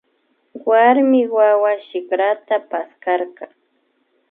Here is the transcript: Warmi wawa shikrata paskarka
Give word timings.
Warmi 0.67 1.21
wawa 1.35 1.71
shikrata 1.87 2.55
paskarka 2.69 3.45